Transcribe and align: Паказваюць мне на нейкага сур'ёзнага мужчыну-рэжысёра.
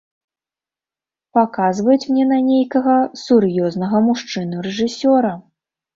Паказваюць 1.37 2.07
мне 2.13 2.25
на 2.31 2.39
нейкага 2.49 2.95
сур'ёзнага 3.25 4.03
мужчыну-рэжысёра. 4.07 5.31